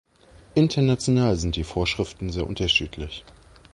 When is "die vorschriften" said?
1.57-2.31